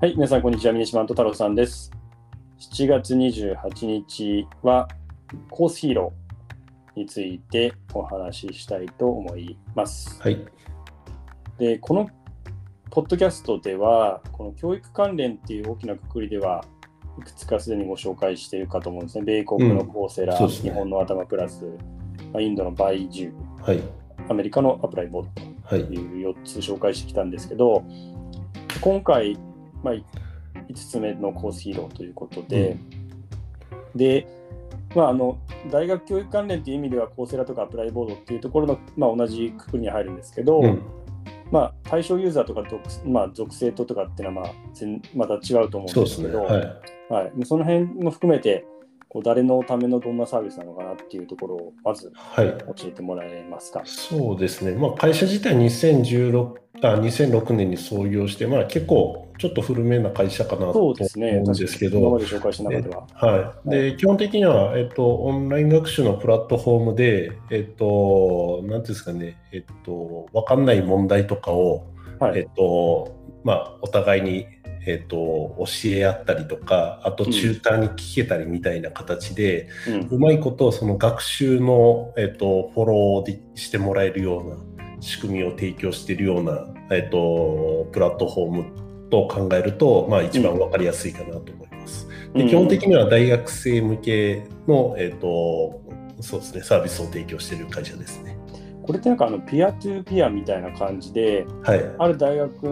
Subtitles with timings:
[0.00, 0.72] はい、皆さん、こんにちは。
[0.72, 1.90] ミネシマント太郎さんです。
[2.60, 4.86] 7月28日は、
[5.50, 10.22] コースヒーローについてお話ししたいと思います。
[10.22, 10.38] はい。
[11.58, 12.08] で、この
[12.92, 16.64] ポッドキャストでは、この教育関連っていう大きなくくりでは、
[17.18, 19.24] いくつかすでにご紹介しているかと思うんですね。
[19.24, 21.64] 米国のコーセラ、うんね日本の頭プラス、
[22.32, 23.82] まあインドのバイジュはい。
[24.28, 25.92] アメリカのアプライボードはいと。
[25.92, 27.82] いう4つ紹介してきたんですけど、
[28.80, 29.36] 今回、
[29.82, 30.02] まあ、5
[30.74, 32.76] つ目のコースヒーローということで、
[33.94, 34.26] で、
[34.94, 35.38] まあ、あの
[35.70, 40.82] 大学教育関連という意味では、コーセラとかアプライボードっていうところの、まあ、同じくくりに入るんですけど、うん。
[41.50, 46.64] まあ、対象ユーザーとか属,、まあ、属性ととかっていうのは、まあ、全また違うと思うんそうですけど、はい。
[47.08, 48.66] はい、その辺も含めて、
[49.08, 52.46] こう誰のためのどんなサービスなのかなっていうところを、まずはい。
[52.76, 53.82] 教えてもらえますか？
[53.84, 54.72] そうですね。
[54.72, 63.06] まあ、会社自体2016あ2006年に創業して、まあ、結構ちょっと古めな会社かなと思そうですね、うんですけど、で紹介した中では。
[63.14, 63.70] はい。
[63.70, 71.84] で、基本的には、えっと、オンライン学習のプラットフォームで、えっと、なんていうんですかね、えっと、わかんない問題とかを、
[72.20, 74.46] はいえっと、まあ、お互いに、
[74.88, 84.56] えっと、教え合ったりとか、あと、チューターに聞けたりみたいな形で、うんうまいことその学習の、えっと、フォローでしてもらえるような
[85.00, 92.08] 仕組みを提供しているような、えっと、プラットフォームと考えると、まあ、一番わかりやすいかなと思います。
[92.34, 95.82] で基本的には大学生向けの、えっと
[96.20, 98.36] そうですね、サービスを提供している会社ですね。
[98.88, 101.90] これってなんかあの peer to peer みたいな感じで、はい。
[101.98, 102.64] ある大学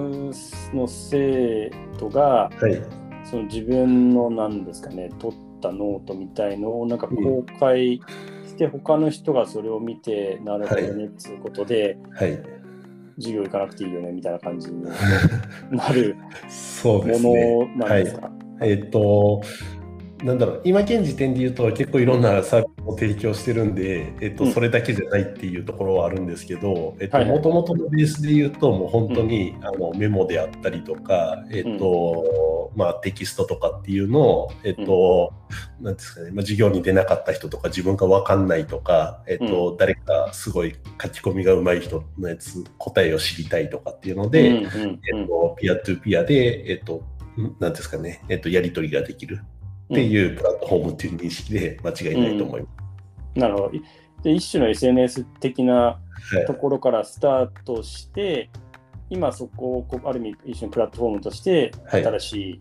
[0.72, 2.82] の生徒が、はい。
[3.22, 8.00] その自分のなんですかね、取ったノートみたいのをなんか公開
[8.46, 12.40] して、他の人がそれを見て、なるほどねっていうことで、はい。
[13.18, 14.90] 授業行かなくていいよねみたいな感じにな
[15.92, 16.16] る
[17.18, 17.66] もね。
[17.76, 18.30] のなんですか？
[18.62, 19.42] えっ、と、
[20.24, 24.52] なんだろう、今現時点で言うと結構いろんなサービスを提供してるんで、えっ、と、うん。
[24.52, 35.34] それだけじゃないっていうところはあるんですけど、えっ、と、もともとのベースで言うと、もう本当に、あのメモであったりとか、えっ、と、まあテキストとかっていうのを、えっ、と、
[35.80, 47.04] なんですかね、まあ、授業に出なかった人とか自分がわかんないとか、えっ、と、誰かすごい書き込みが上手い人のやつ、答えを知りたいとかっていうので、えっと、ピアトゥピアで、えっと、
[47.40, 49.40] んなんですかね、えっと、やり取りができる
[49.92, 52.68] っていうプラットフォームっていう認識で間違いないと思いま
[53.34, 53.72] なるほど。
[54.22, 56.36] で一種の SNS 的なす。
[56.36, 58.50] はいところからスタートして、
[59.10, 62.60] 今そこをある意味一種のプラットフォームとしてはい新しい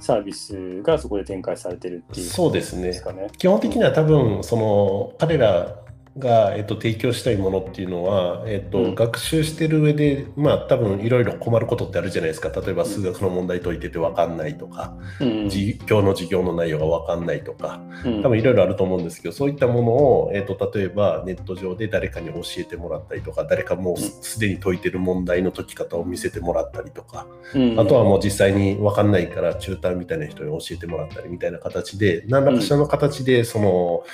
[0.00, 2.92] サービスがそこで展開されてるっていうそうですね。
[3.38, 5.76] 基本的には多分、その、彼ら
[6.18, 8.94] が、えっと、提供したいものっていうのは、えっと、うん。
[8.94, 12.48] 学習してる上で、まあ、多分いろいろ困ることってあるじゃないですか。
[12.48, 15.48] 例えば数学の問題解いてて分かんないとか、うん。
[15.48, 18.22] じ今日の授業の内容が分かんないとか、うん。
[18.22, 27.78] 多分いろいろあると思うんですけど、そういったものを、えー、と例えばネット上で誰かに教えてもらったりとか、誰かもうすすでに解いてる問題の解き方を見せてもらったりとか、うん。
[27.78, 34.04] あとはもう実際に分かんないから、チューターみたいな人に教えてもらったりみたいな形で、何らかしらの形で、その、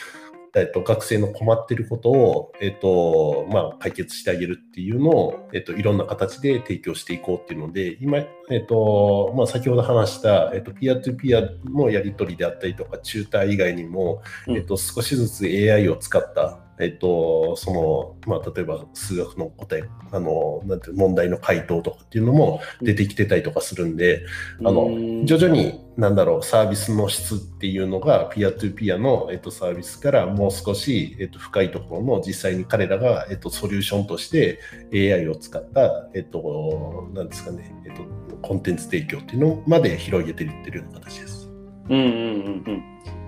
[0.55, 8.19] えっと、学生の困ってることを、えっとまあ、解決してあげるっていうのを、えっと、いろんな形で提供していこうっていうので、今、
[8.51, 14.57] えっとまあ、先ほど話した、えっと、ピアトゥピアのやり取りであったりとか、チューター以外にも、うん。
[14.57, 24.25] えっと、少しずつ AI を使った、えっと、その、まあ、例えば数学の答え、あの、なんて問題の回答とかっていうのも出てきてたりとかするんで、
[24.61, 25.27] あのうん。
[25.27, 34.59] 徐々に、なんだろう、サービスの質っていうのが、ピアトゥピアの、えっと、サービスからもう少し、えっと、深いところの実際に彼らが、えっと、ソリューションとして
[34.93, 41.51] AI を使った、えっと、なんですかね、えっと、コンテンツ提供っていうのまで広げていってるような形です。
[41.89, 43.22] うんうんうんうん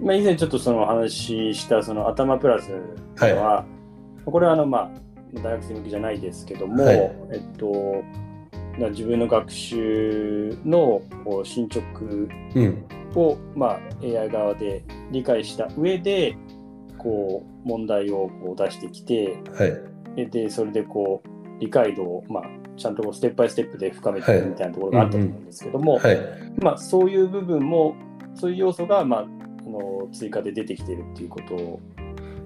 [0.00, 2.70] まあ、以前ちょっとそのお話ししたその頭プラス
[3.16, 3.64] は、
[4.24, 6.96] これはあのまあ大学生向けじゃないですけども、はい
[7.32, 8.02] えっと
[8.78, 11.00] な自分の学習の
[11.44, 11.82] 進捗
[12.54, 12.84] うん。
[13.14, 16.36] を、まあ、AI 側で理解した上で
[16.98, 20.16] こう問題をこう出してきてはい。
[20.16, 22.44] ででそれでこう理解度を、まあ、
[22.76, 26.18] ちゃんとステップバイステップで深めていくみたいなところがあったと思うんですけども、はい。
[26.58, 27.94] まあ、そういう部分も
[28.34, 29.26] そういう要素が、まあ、あ
[29.66, 31.80] の追加で出てきているっていうこと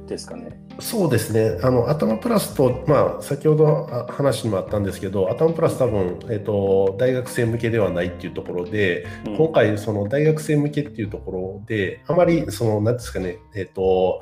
[0.06, 0.60] ですかね。
[0.80, 14.20] そうですね、あの頭プラスと、まあ、先ほどあ話にもあったんですけど、頭プラス、多分、えっと大学生向けではないっていうところで、うん今回、その大学生向けっていうところで、あまり、その、なんですかね、えっと、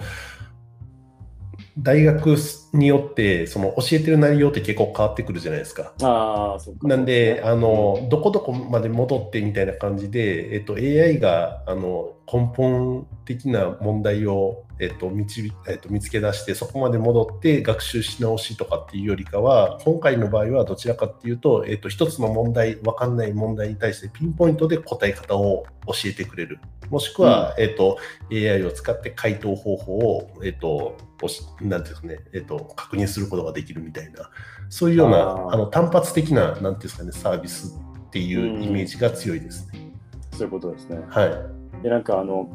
[1.78, 2.36] 大学
[2.72, 5.92] によってその教えてる内容って結構変わってくるじゃないですか。
[6.02, 6.88] ああ、そうか。
[6.88, 26.58] なんで、あの、うんどこどこまで戻ってみたいな感じで、えっと、AI があの根本的な問題を、えっと導えっと、見つけ出して、そこまで戻って学習し直しとかっていうよりかは、今回の場合はどちらかっていうと、えっと、一つの問題、わかんない問題に対してピンポイントで答え方を教えてくれる。
[26.90, 27.98] もしくは、えっと、
[28.30, 34.30] AI を使って回答方法を、えっと、おしなんていうんですかね、えっと、確認することができるみたいな、
[34.68, 37.76] そういうようなあの単発的な、なんていうんですかね、サービス
[38.06, 39.90] っていうイメージが強いですね。
[40.32, 40.98] そういうことですね。
[41.08, 41.82] はい。
[41.82, 42.48] で、なんかあの、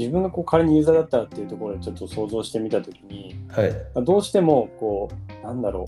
[0.00, 3.70] 自分がこう仮にユーザーだったらっていうところでちょっと想像してみたときに、はい。
[3.94, 5.10] まあどうしてもこ
[5.42, 5.86] う、なんだろ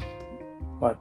[0.79, 0.97] う、まあ、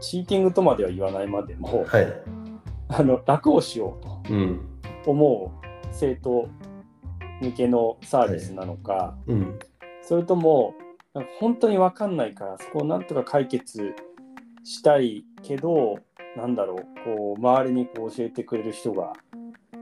[0.00, 2.06] チーティングとまでは言わないまでも、はい。
[2.88, 3.98] あの楽をしよ
[4.28, 4.60] ううん。
[5.04, 6.48] と思う生徒
[7.40, 9.58] 向けのサービスなのか、うん。
[10.02, 10.74] それとも、
[11.14, 13.94] なんか本当に分かんないから、そこをなんとか解決
[14.64, 15.98] したいけど、
[16.36, 19.12] なんだろう、こう周りにこう教えてくれる人が、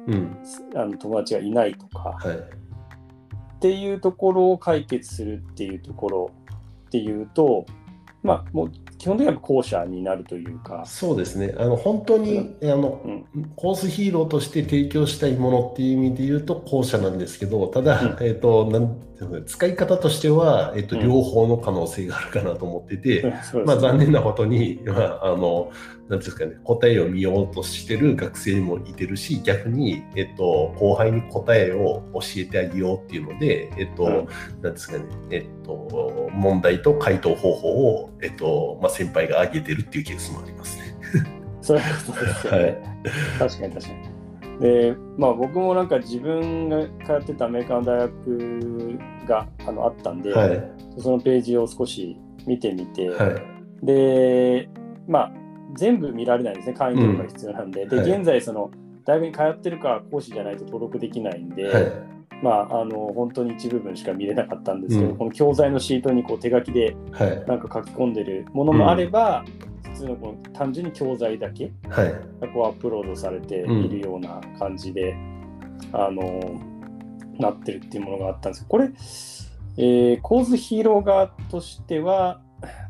[0.07, 0.37] うん。
[0.75, 2.68] あの友達がいないとか、はい。
[3.59, 6.31] っていうところを解決するっていうところ
[6.87, 7.67] っていうと、
[8.23, 11.55] まあ、もう基本的には後者になるというか、そうですね。
[11.57, 19.09] あの、本当に、あの、うん、コースヒーローとして提供したいものっていう意味で言うと後者なんですけど、ただ、えっ、と、なん
[19.47, 21.03] 使い方としては、えっ、と、うん。
[21.03, 23.41] 両方の可能性があるかなと思ってて、 ね。
[23.65, 25.71] まあ、残念なことに、まあ、あの、
[26.09, 34.27] なんですかね、答えを見ようとしてる学生もいてるし、逆に、えっと、後輩に答えを教えてあげようっていうので、えっと、うん。
[34.63, 40.85] なんですかね、えっと、問題と回答方法を、えっと、まあ、先輩が挙げてるっていうケースもありますね。
[41.61, 42.59] そういうことですよね。
[42.59, 42.79] はい
[43.39, 44.19] 確かに確かに。
[44.61, 50.73] で、まあ僕もなんか自分が通ってたアメリカの大学があのあったんで、はい。
[50.99, 53.31] そのページを少し見てみて、は
[53.83, 53.87] い。
[53.87, 54.69] で、
[55.07, 55.33] まあ
[55.75, 57.87] 全部見られないんですね、会員登録が必要なんで。
[57.87, 58.71] で、はい現在その
[59.05, 61.93] 大学に通ってるか講師じゃないと登録できないんで、はい。
[62.43, 67.45] まああの本当に一部分しか見れなかったんですけど、うんこの教材のシートにこう手書きではい。
[67.47, 69.45] なんか書き込んでるものもあれば、
[69.83, 72.13] 普通のこの単純に教材だけはい。
[72.41, 75.17] がこうアップロードされているような感じで、
[75.93, 76.61] あの
[77.39, 78.91] なってるっていうものがあったんですけどこれ、
[79.77, 82.41] えー、コーズヒーロー側としては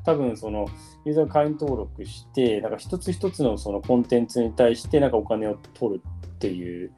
[0.04, 0.66] 多分その
[1.04, 6.92] ユーザーが会員登録してなんか一つ一つのそのコンテンツに対してなんかお金を取るっていう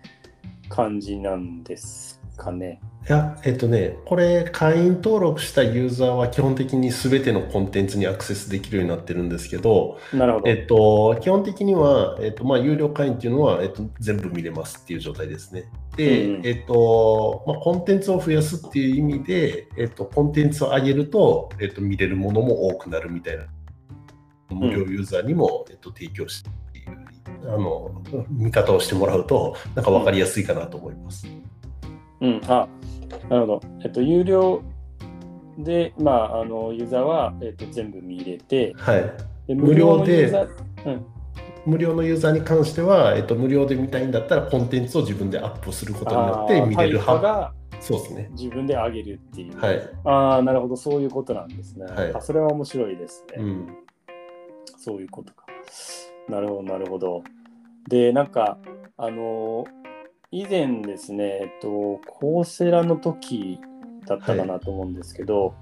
[0.68, 2.80] 感じなんですかね。
[3.08, 10.48] いや、えっとね、これ、会員登録したユーザーは基本的に全てのコンテンツにアクセスできるようになってるんですけど、なるほど。
[10.48, 15.64] えっと、基本的には、えっとまあ、有料会員っていうのは、えっと、全部見れますっていう状態ですね。
[15.96, 23.46] で、うんえっとまあ、コンテンツを増やすっていう意味で、えっと、コンテンツを上げると、えっと、見れるものも多くなるみたいな、
[24.50, 31.26] 無料ユーザーにも、えっと、提供してっていうあの見方をしてもらうと、なんか分かりやすいかなと思います。
[31.26, 31.42] うん、
[32.48, 32.68] あ
[33.28, 33.60] なるほど。
[33.84, 34.62] えっと、有料
[35.58, 39.12] で、まあ、あのユーザーは、えっと、全部見入れて、はい
[39.46, 41.06] で無料でうん、
[41.66, 48.28] 無料のユーザーに関しては、えっと、無料で見たいんだったらコンテンツを自分でアップすることによあって見れる対価はがそうですね。
[48.32, 49.58] 自分で上げるっていう。
[49.58, 49.90] はい。
[50.04, 51.86] ああ、なるほど、そういうことなんですね。
[51.86, 53.42] はいあそれは面白いですね。
[53.42, 53.76] うん。
[54.76, 55.46] そういうことか。
[56.28, 57.22] なるほど、なるほど。
[57.88, 58.58] で、なんか、
[58.98, 59.64] あの
[60.32, 63.58] 以前ですね、えっと、コーセラの時
[64.06, 65.54] だったかなと思うんですけど、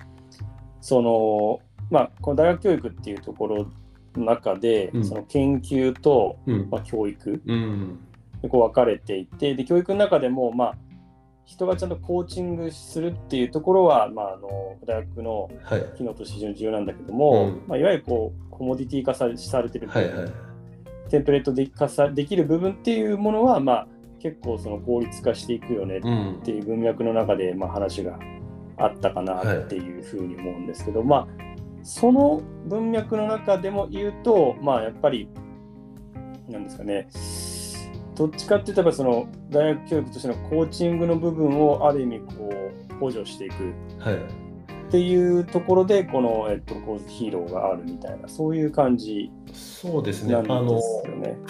[0.80, 1.60] その、
[1.90, 3.70] まあ、この大学教育っていうところ
[4.14, 6.68] の中で、うんその研究と、うん。
[6.70, 7.98] まあ、教育うん。
[8.42, 10.74] でこう分かれていてで教育の中でも、まあ、
[11.44, 15.84] 人がちゃんとコーチングするっていうところは、まあ、あの大学のはい。
[15.96, 20.32] 機能として非常に重要なんだけども、うんまあ、いわゆるこうコモディティ化されされてるはいはい。
[21.08, 26.42] テンプレートで化さできる部分っていうものは、まあ、結構その効率化していくよねうんっ。
[26.42, 28.18] ていう文脈の中で、まあ、話が
[28.76, 31.48] あったかなっていうふうに思うんですけど、まあ
[31.82, 35.28] その文脈の中でも言うとまあやっぱり
[36.48, 37.08] なんですかね
[38.14, 42.50] どっちかっていうとやっぱその大学教育としてのコーチングの部分をある意味こ
[42.90, 44.47] う補助していくはい。
[44.88, 46.74] っていうところでこの、えっと、
[47.06, 50.32] ヒーローがあるみたいなそういう感じそうですね。
[50.32, 50.80] なあの。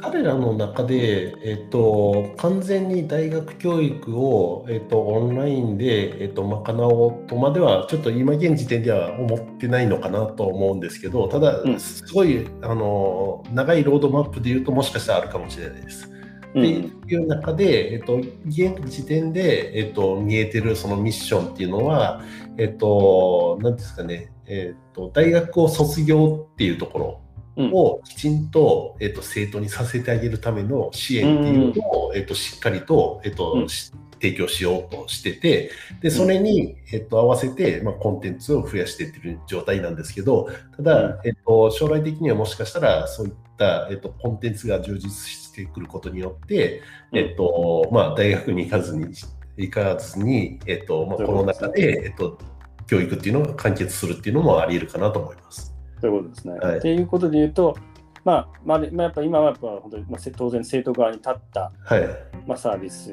[0.01, 16.11] 彼らの中で、えっと、完全に大学教育を、えっと、オンラインで、えっと、賄おうとまでは、ちょっと今現時点では思ってないのかなと思うんですけど、ただう、んすごい、あの、長いロードマップで言うと、もしかしたらあるかもしれないです。
[16.51, 22.23] っていう中で、えっと、現時点で、えっと、見えてるそのミッションっていうのは、
[22.57, 27.23] えっと、なんですかね、えっと、大学を卒業っていうとこ
[27.57, 33.67] ろをきちんと、えっと、生徒にさせてあげるための支援っていうのを、えっと、しっかりと、えっと、
[34.21, 43.48] 提供しようとしてて、で、それに、えっと、合わせて、まあ、コンテンツを増やしていってる状態なんですけど、ただ、えっと、将来的にはもしかしたら、そういった、
[43.91, 49.07] えっと、コンテンツが充実してくることによって、えっと、まあ、大学に行かずに、
[49.57, 52.39] 行かずに、えっと、まあ、この中で、えっと、
[52.87, 55.75] 教育っていうのが完結するっていうのもあり得るかなと思います。
[56.01, 56.55] そういうことですね。
[56.55, 57.77] はい、っていうことで言うと、
[58.25, 62.09] まあまあ、まあ、やっぱ今はやっぱ本当に、まあ、当然生徒側に立った、はい。
[62.47, 63.13] まあ、サービス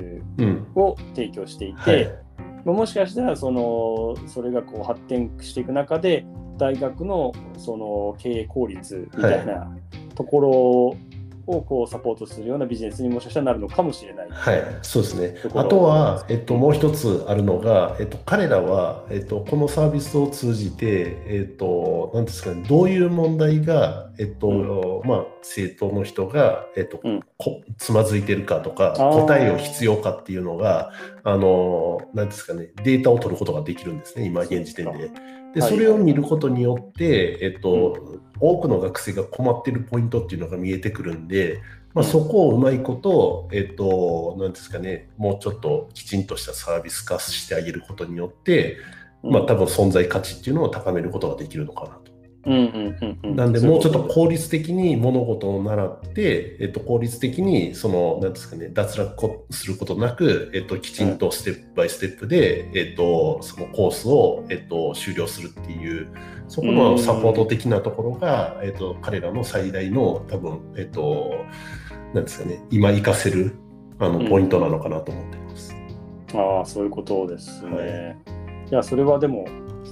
[0.75, 2.25] を提供していて、うんはい、
[2.65, 6.25] まあ、もしかしたらそのそれがこう発展していく中で
[6.57, 9.69] 大学のその経営効率みたいな
[10.15, 10.97] ところ
[11.47, 14.27] をこうサポートするようなビジネスにもしかしたらなるのかもしれない。
[14.29, 15.35] はい、そうですね。
[15.53, 27.21] あとは、えっと、もう一つあるのが、えっと、彼らは、えっと、このサービスを通じて、えっと、なんですかね、どういう問題が、えっと、うん、まあ、政党の人が、えっと、うん、
[27.77, 30.91] つまずいてるかとか、答えを必要かっていうのが、
[31.23, 35.11] あの、なんですかね、データを取ることができるんですね、今現時点で。
[35.55, 41.61] で、それを見ることによって、えっと、多くの学生が困ってるポイントっていうのが見えてくるんで、
[41.93, 48.75] まあ、そこをうまいこと、えっと、なんですかね、もうちょっときちんとしたサービス化してあげることによって、
[49.23, 52.14] まあ、多分存在価値っていうのを高めることができるのかなと。
[52.45, 66.07] なんで、もうちょっと効率的に物事を習って、えっと、効率的に、その、なんですかね、脱落することなく、えっと、きちんとステップバイステップで、えっと、そのコースを、えっと、終了するっていう、
[66.47, 71.31] そこのサポート的なところが、えっと、彼らの最大の、多分、えっと、
[72.13, 73.55] なんですかね、今活かせる、
[73.97, 75.75] あの、ポイントなのかなと思っています。
[76.35, 77.71] ああ、そういうことですね。
[77.71, 79.47] はい、いや、それはでも、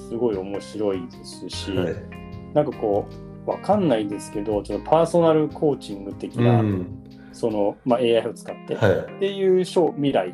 [0.09, 2.22] すごい面白いですし、はい
[2.53, 3.07] なんかこ
[3.45, 10.33] う、わかんないんですけど、ちょっとパーソナルコーチング的な、うん、その、まあ、AI を使って、はい、っていう未来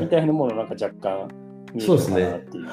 [0.00, 1.28] みたいなものなんか若干
[1.74, 2.66] 見えるかなっていう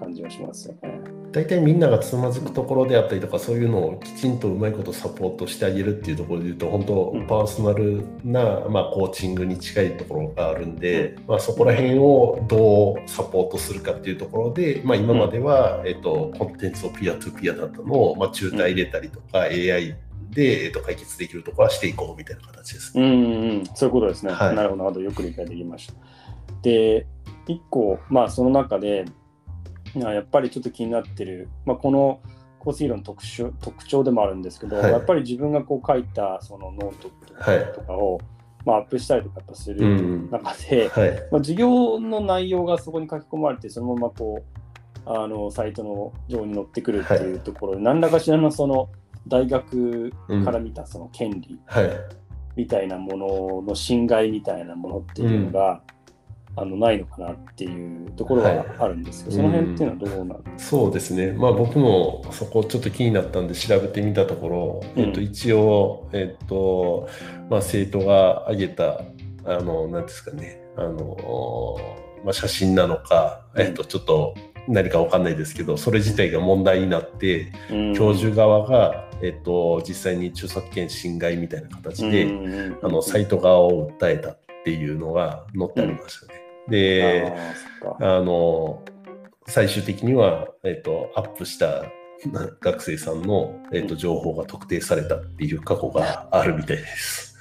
[0.00, 1.13] 感じがしますよね。
[1.34, 19.96] 大体みんながつまずくところであったりとかそういうのをきちんとうまいことサポートしてあげるっていうところで言うと本当パーソナルな、まあ、コーチングに近いところがあるんで、まあ、そこら辺をどうサポートするかっていうところで、まあ、今までは、えっと、コンテンツをピアトゥピアだったのを、まあ、チューター入れたりとか、AI
[20.30, 24.32] で、えっと、解決できるところはしていこうみたいな形です、ね、うんうん、そういうことですね。
[24.32, 25.94] はい、なるほど、よく理解できました。
[26.62, 27.08] で、
[27.48, 29.04] 一個、まあ、その中で、
[30.00, 32.20] やっぱりちょっと気になってる、まあ、この
[32.58, 37.10] Course Hero の特殊特徴でもあるんですけど、はい、やっぱり自分がこう書いたそのノート
[37.74, 38.24] とかを、はい、
[38.64, 44.64] まあ、アップしたりとかする中で、うんはい、まあ、授業の内容がそこに書き込まれてそのままこう
[45.06, 48.88] あのサイトの上に載ってくるっていうところで、何らかしらのその
[49.28, 50.10] 大学
[50.44, 51.60] から見たその権利
[52.56, 55.82] みたいなものの侵害みたいなものっていうのが、
[56.56, 67.08] あのないのかなっていうところはあるんですけど、はい、その辺っていうのはどうなんですか、そうですね、まあ、僕もそこちょっと気になったんで調べてみたところ、うん、えっと、一応、えっと
[67.50, 69.00] まあ、生徒が挙げた
[69.46, 70.62] あのなんですかね。
[70.76, 71.78] あの、
[72.24, 74.34] まあ、写真なのか、えっと、ちょっと
[74.66, 86.43] 何か分かんないですけどそれ自体が問題になって、うん、教授側が、えっと、実際に著作権侵害みたいな形で、うん、あのサイト側を訴えたっていうのが載ってありましたね。
[86.68, 87.32] で、
[88.00, 88.82] あの、
[89.46, 91.84] 最終的には、えっ、と、アップした
[92.60, 97.34] 学生さんの、えっと、情報が特定されたっていう過去があるみたいです。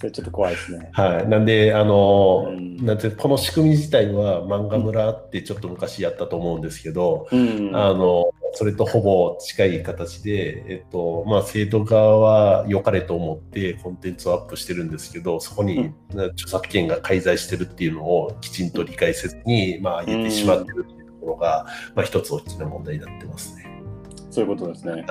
[0.00, 0.90] それちょっと怖いですね。
[0.92, 1.28] はい。
[1.28, 23.82] なんで、あの、うん、なんて、この仕組み自体は漫画村ってちょっと昔やったと思うんですけど、うん、あの、それとほぼ近い形で、えっと、まあ、生徒側は良かれと思ってコンテンツをアップしてるんですけど、そこに著作権が介在してるっていうのをきちんと理解せずに、まあ、上げてしまってるっていうところが、まあ、一つ大きな問題になってますね。
[24.30, 24.92] そういうことですね。
[24.92, 25.04] はい、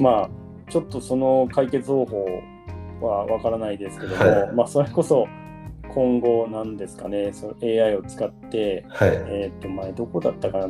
[0.00, 0.30] まあ、
[0.70, 2.26] ちょっとその解決方法
[3.00, 5.26] はわからないですけども、はい、まあ、それこそ
[5.94, 10.68] 今後なんですかね、その AI を使って、はい、えっ、と、前どこだったかな、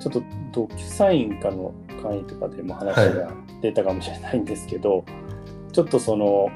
[0.00, 5.02] ちょっとドキュサインかの会員とかでも話が出たかもしれないんですけど、は
[5.68, 6.50] い、ちょっとその、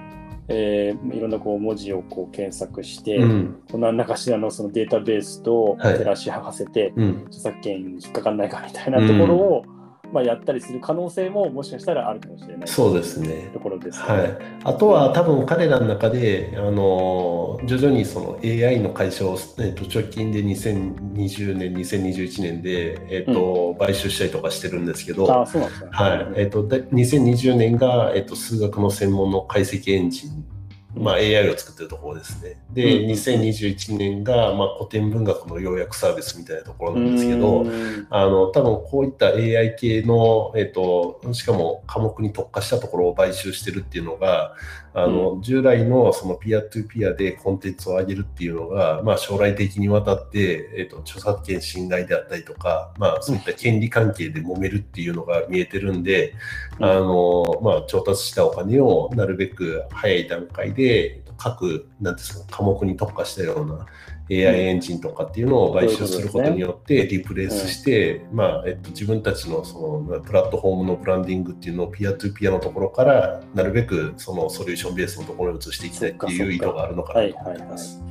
[0.48, 9.64] えー、いろんなこう文字をこう検索して、うん、何らかしらのそのデータベースと照らし合わせて、はい、著作権に引っかかんないかみたいなところを、
[10.12, 13.50] まあ、やったりする可能性ももしかしたらあるかもしれないそうですね。
[13.52, 26.26] ところです、ね、はい、あとは多分彼らの中であの徐々にその AI の会社を、えっと、直近で2020年2021年で、えっと、うん、買収したりとかしてるんですけどあそうなんですね、はい。
[26.36, 30.53] えっと、2020年が、えっと、数学の専門の解析エンジン
[30.96, 32.56] まあ、AI を作ってるところですね。
[32.72, 37.66] で、うん、2021年が、まあ、古典文学の要約サービスみたいなところなんですけど、
[38.10, 44.54] あの多分こういった AI 系の、えっと、しかも科目に特化したところを買収してるっていうのが、
[44.94, 56.34] あの、うん、従来のそのピアトゥピアでコンテンツを上げるっていうのが、まあ、将来的にわたって、えっと、著作権侵害であったりとか、まあ、そういった権利関係で揉めるっていうのが見えてるんで、
[56.78, 63.86] あの、まあ、調達したお金をなるべく早い段階でで、各、なんですか、科目に特化したような
[64.30, 69.78] AI エンジンとかっていうのを買収することによって、リプレイスして、まあ、えっと、自分たちのそ
[70.08, 78.02] のプラットフォームのブランディングっていうのをピアトゥピアのところから、なるべくそのソリューションベースのところに移していきたいっていう意図があるのかなと思います。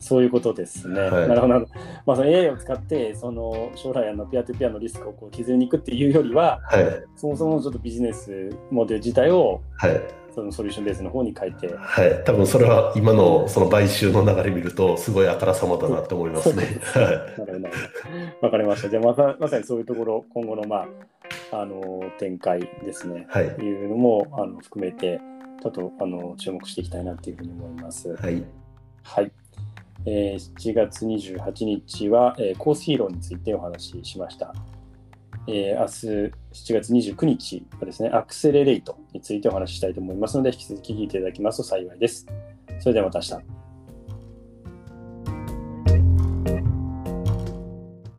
[0.00, 1.00] そういうことですね。
[1.00, 1.60] はい、なるほど。
[2.06, 11.68] まあ、その AI を使って、その将来あのピアトゥピアのリスクをこう削りに行くっていうよりは、はい、そもそもちょっとビジネスモデル自体を、はいそのソリューションベースの方に書いて。
[11.74, 16.80] はい、多分それは今のその買収の流れ見ると、すごいあからさまだなと思いますね。
[18.40, 18.88] わかりました。
[18.88, 20.86] じゃあまた、まさにそういうところ、今後の、ま
[21.50, 25.20] あ、あの展開ですね、はい、いうのもあの含めて、
[25.62, 28.14] ちょっとあの注目していきたいなというふうに思います。
[28.16, 28.44] はい。
[29.04, 29.32] はい
[30.04, 34.52] えー、7月28日は、えー、コースヒーローについてお話ししました。
[35.48, 42.26] えー、明日7月29日はですね、アクセレレイトについてお話ししたいと思いますので、引き続き聞いていただきますと幸いです。
[42.80, 43.61] それではまた明日。